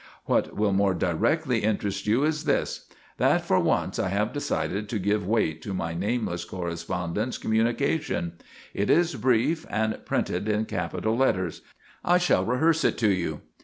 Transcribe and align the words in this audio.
What 0.25 0.55
will 0.57 0.73
more 0.73 0.95
directly 0.95 1.59
interest 1.59 2.07
you 2.07 2.23
is 2.23 2.45
this: 2.45 2.89
that 3.17 3.45
for 3.45 3.59
once 3.59 3.99
I 3.99 4.07
have 4.09 4.33
decided 4.33 4.89
to 4.89 4.97
give 4.97 5.27
weight 5.27 5.61
to 5.61 5.75
my 5.75 5.93
nameless 5.93 6.43
correspondent's 6.43 7.37
communication. 7.37 8.33
It 8.73 8.89
is 8.89 9.13
brief, 9.13 9.63
and 9.69 10.03
printed 10.03 10.49
in 10.49 10.65
capital 10.65 11.15
letters. 11.15 11.61
I 12.03 12.17
shall 12.17 12.43
rehearse 12.43 12.83
it 12.83 12.97
to 12.97 13.09
you." 13.11 13.41